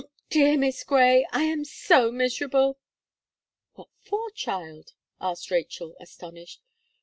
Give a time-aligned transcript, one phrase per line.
[0.01, 0.07] dear,
[0.47, 1.27] dear Miss Gray!
[1.31, 2.79] I am so miserable."
[3.75, 6.59] "What for, child?" asked Rachel astonished.